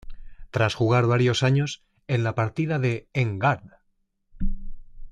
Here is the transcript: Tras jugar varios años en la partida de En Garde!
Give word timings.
Tras 0.49 0.73
jugar 0.73 1.05
varios 1.05 1.43
años 1.43 1.83
en 2.07 2.23
la 2.23 2.33
partida 2.33 2.79
de 2.79 3.07
En 3.13 3.37
Garde! 3.37 3.75